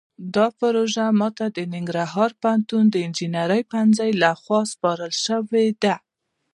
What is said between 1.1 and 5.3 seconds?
ماته د ننګرهار پوهنتون د انجنیرۍ پوهنځۍ لخوا سپارل